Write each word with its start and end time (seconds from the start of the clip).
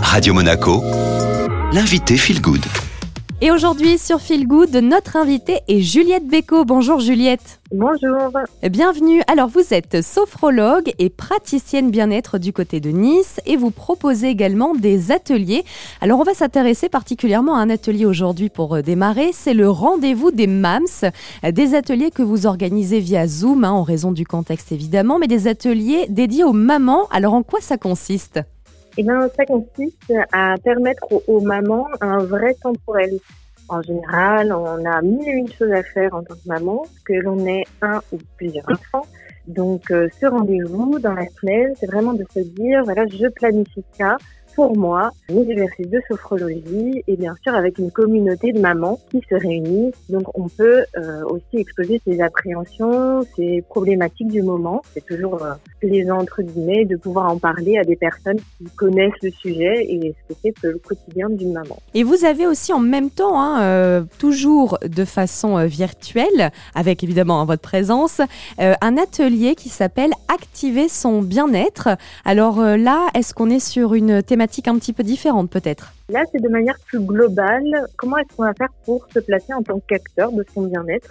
Radio 0.00 0.32
Monaco, 0.32 0.82
l'invité 1.72 2.16
Feel 2.16 2.40
Good. 2.40 2.64
Et 3.40 3.50
aujourd'hui 3.50 3.98
sur 3.98 4.20
Feel 4.20 4.46
Good, 4.46 4.76
notre 4.76 5.16
invitée 5.16 5.60
est 5.66 5.80
Juliette 5.80 6.28
Béco. 6.28 6.64
Bonjour 6.64 7.00
Juliette. 7.00 7.60
Bonjour. 7.72 8.30
Bienvenue. 8.62 9.22
Alors 9.26 9.48
vous 9.48 9.74
êtes 9.74 10.02
sophrologue 10.02 10.92
et 11.00 11.10
praticienne 11.10 11.90
bien-être 11.90 12.38
du 12.38 12.52
côté 12.52 12.78
de 12.78 12.90
Nice 12.90 13.40
et 13.44 13.56
vous 13.56 13.72
proposez 13.72 14.28
également 14.28 14.74
des 14.74 15.10
ateliers. 15.10 15.64
Alors 16.00 16.20
on 16.20 16.24
va 16.24 16.34
s'intéresser 16.34 16.88
particulièrement 16.88 17.56
à 17.56 17.58
un 17.58 17.70
atelier 17.70 18.06
aujourd'hui 18.06 18.50
pour 18.50 18.76
euh, 18.76 18.82
démarrer. 18.82 19.30
C'est 19.32 19.54
le 19.54 19.68
rendez-vous 19.68 20.30
des 20.30 20.46
MAMS, 20.46 21.10
des 21.50 21.74
ateliers 21.74 22.12
que 22.12 22.22
vous 22.22 22.46
organisez 22.46 23.00
via 23.00 23.26
Zoom 23.26 23.64
hein, 23.64 23.72
en 23.72 23.82
raison 23.82 24.12
du 24.12 24.24
contexte 24.24 24.70
évidemment, 24.70 25.18
mais 25.18 25.26
des 25.26 25.48
ateliers 25.48 26.06
dédiés 26.08 26.44
aux 26.44 26.52
mamans. 26.52 27.08
Alors 27.10 27.34
en 27.34 27.42
quoi 27.42 27.60
ça 27.60 27.78
consiste? 27.78 28.40
Eh 28.96 29.02
bien, 29.02 29.28
ça 29.36 29.44
consiste 29.44 30.12
à 30.32 30.54
permettre 30.62 31.04
aux, 31.10 31.22
aux 31.26 31.40
mamans 31.40 31.88
un 32.00 32.18
vrai 32.18 32.54
temps 32.54 32.72
pour 32.84 32.98
elles. 32.98 33.18
En 33.68 33.80
général, 33.82 34.52
on 34.52 34.84
a 34.84 35.00
mille 35.02 35.26
et 35.26 35.32
une 35.32 35.50
choses 35.50 35.72
à 35.72 35.82
faire 35.82 36.14
en 36.14 36.22
tant 36.22 36.34
que 36.34 36.46
maman, 36.46 36.84
que 37.04 37.14
l'on 37.14 37.46
ait 37.46 37.64
un 37.80 38.00
ou 38.12 38.18
plusieurs 38.36 38.68
enfants. 38.70 39.06
Donc, 39.46 39.90
euh, 39.90 40.08
ce 40.20 40.26
rendez-vous 40.26 40.98
dans 40.98 41.12
la 41.12 41.26
semaine, 41.40 41.72
c'est 41.78 41.86
vraiment 41.86 42.14
de 42.14 42.24
se 42.32 42.40
dire, 42.40 42.82
voilà, 42.84 43.06
je 43.06 43.26
planifie 43.28 43.84
ça 43.98 44.16
pour 44.54 44.76
moi, 44.76 45.10
mes 45.30 45.50
exercices 45.50 45.90
de 45.90 46.00
sophrologie 46.08 47.02
et 47.08 47.16
bien 47.16 47.34
sûr 47.42 47.54
avec 47.54 47.78
une 47.78 47.90
communauté 47.90 48.52
de 48.52 48.60
mamans 48.60 49.00
qui 49.10 49.20
se 49.28 49.34
réunissent. 49.34 49.94
Donc, 50.08 50.38
on 50.38 50.48
peut 50.48 50.84
euh, 50.96 51.24
aussi 51.24 51.56
exposer 51.56 52.00
ses 52.06 52.20
appréhensions, 52.20 53.22
ses 53.36 53.62
problématiques 53.68 54.28
du 54.28 54.42
moment. 54.42 54.82
C'est 54.94 55.04
toujours 55.04 55.42
euh, 55.42 55.54
plaisant, 55.80 56.20
entre 56.20 56.42
guillemets, 56.42 56.84
de 56.84 56.96
pouvoir 56.96 57.30
en 57.30 57.38
parler 57.38 57.78
à 57.78 57.84
des 57.84 57.96
personnes 57.96 58.38
qui 58.58 58.64
connaissent 58.76 59.12
le 59.22 59.30
sujet 59.30 59.84
et 59.84 60.14
ce 60.28 60.34
que 60.34 60.40
c'est 60.44 60.62
le 60.62 60.78
quotidien 60.78 61.28
d'une 61.30 61.52
maman. 61.52 61.78
Et 61.94 62.02
vous 62.02 62.24
avez 62.24 62.46
aussi 62.46 62.72
en 62.72 62.80
même 62.80 63.10
temps, 63.10 63.40
hein, 63.40 63.62
euh, 63.62 64.02
toujours 64.18 64.78
de 64.82 65.04
façon 65.04 65.58
euh, 65.58 65.66
virtuelle, 65.66 66.50
avec 66.74 67.02
évidemment 67.02 67.44
votre 67.44 67.62
présence, 67.62 68.20
euh, 68.60 68.74
un 68.80 68.96
atelier 68.96 69.33
qui 69.34 69.68
s'appelle 69.68 70.12
Activer 70.32 70.88
son 70.88 71.20
bien-être. 71.20 71.88
Alors 72.24 72.60
euh, 72.60 72.76
là, 72.76 73.08
est-ce 73.14 73.34
qu'on 73.34 73.50
est 73.50 73.60
sur 73.60 73.94
une 73.94 74.22
thématique 74.22 74.68
un 74.68 74.78
petit 74.78 74.92
peu 74.92 75.02
différente 75.02 75.50
peut-être? 75.50 75.92
Là, 76.08 76.22
c'est 76.30 76.40
de 76.40 76.48
manière 76.48 76.78
plus 76.86 77.00
globale. 77.00 77.86
Comment 77.96 78.18
est-ce 78.18 78.36
qu'on 78.36 78.44
va 78.44 78.54
faire 78.54 78.72
pour 78.84 79.06
se 79.12 79.18
placer 79.18 79.52
en 79.52 79.62
tant 79.62 79.80
qu'acteur 79.88 80.30
de 80.32 80.44
son 80.54 80.62
bien-être? 80.62 81.08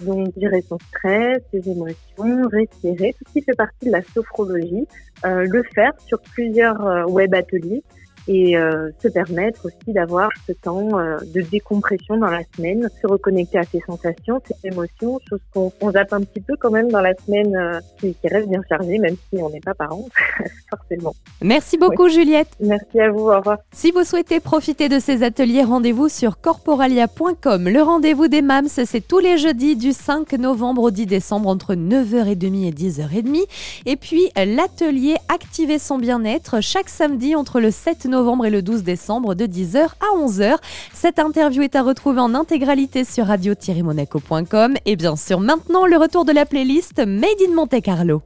Donc, 0.00 0.28
gérer 0.36 0.62
son 0.68 0.78
stress, 0.88 1.38
ses 1.52 1.70
émotions, 1.70 2.48
respirer, 2.50 3.14
tout 3.18 3.24
ce 3.28 3.32
qui 3.32 3.42
fait 3.42 3.56
partie 3.56 3.86
de 3.86 3.92
la 3.92 4.02
sophrologie. 4.14 4.86
Euh, 5.24 5.46
le 5.48 5.62
faire 5.74 5.92
sur 6.06 6.18
plusieurs 6.20 6.86
euh, 6.86 7.04
web 7.04 7.34
ateliers 7.34 7.82
et 8.28 8.56
euh, 8.56 8.90
se 9.02 9.08
permettre 9.08 9.66
aussi 9.66 9.92
d'avoir 9.92 10.28
ce 10.46 10.52
temps 10.52 10.98
euh, 10.98 11.18
de 11.34 11.42
décompression 11.42 12.16
dans 12.16 12.30
la 12.30 12.42
semaine, 12.56 12.88
se 13.00 13.06
reconnecter 13.06 13.58
à 13.58 13.64
ses 13.64 13.80
sensations, 13.86 14.40
ses 14.46 14.68
émotions, 14.68 15.18
chose 15.28 15.40
qu'on 15.52 15.72
on 15.80 15.90
zappe 15.92 16.12
un 16.12 16.20
petit 16.20 16.40
peu 16.40 16.54
quand 16.58 16.70
même 16.70 16.90
dans 16.90 17.00
la 17.00 17.14
semaine 17.14 17.54
euh, 17.56 17.80
qui, 17.98 18.14
qui 18.14 18.28
reste 18.28 18.48
bien 18.48 18.62
chargée, 18.68 18.98
même 18.98 19.16
si 19.28 19.40
on 19.40 19.50
n'est 19.50 19.60
pas 19.60 19.74
parent, 19.74 20.04
forcément. 20.70 21.14
Merci 21.42 21.78
beaucoup 21.78 22.08
Juliette. 22.08 22.48
Merci 22.60 23.00
à 23.00 23.10
vous, 23.10 23.28
au 23.28 23.36
revoir. 23.36 23.58
Si 23.72 23.90
vous 23.92 24.04
souhaitez 24.04 24.40
profiter 24.40 24.88
de 24.88 24.98
ces 24.98 25.22
ateliers, 25.22 25.62
rendez-vous 25.62 26.08
sur 26.08 26.40
corporalia.com. 26.40 27.68
Le 27.68 27.82
rendez-vous 27.82 28.28
des 28.28 28.42
MAMS, 28.42 28.68
c'est 28.68 29.06
tous 29.06 29.18
les 29.18 29.38
jeudis 29.38 29.76
du 29.76 29.92
5 29.92 30.32
novembre 30.32 30.82
au 30.82 30.90
10 30.90 31.06
décembre 31.06 31.48
entre 31.48 31.74
9h30 31.74 32.66
et 32.66 32.72
10h30. 32.72 33.44
Et 33.86 33.96
puis 33.96 34.30
l'atelier 34.36 35.16
Activer 35.28 35.78
son 35.78 35.98
bien-être 35.98 36.60
chaque 36.60 36.88
samedi 36.88 37.34
entre 37.34 37.60
le 37.60 37.70
7 37.70 38.06
novembre 38.16 38.46
et 38.46 38.50
le 38.50 38.62
12 38.62 38.82
décembre 38.82 39.34
de 39.34 39.44
10h 39.44 39.78
à 39.78 40.16
11h. 40.16 40.56
Cette 40.92 41.18
interview 41.18 41.62
est 41.62 41.76
à 41.76 41.82
retrouver 41.82 42.20
en 42.20 42.34
intégralité 42.34 43.04
sur 43.04 43.26
radio-monaco.com 43.26 44.74
et 44.84 44.96
bien 44.96 45.16
sûr 45.16 45.40
maintenant 45.40 45.86
le 45.86 45.96
retour 45.96 46.24
de 46.24 46.32
la 46.32 46.46
playlist 46.46 46.98
Made 46.98 47.42
in 47.46 47.54
Monte 47.54 47.80
Carlo. 47.82 48.22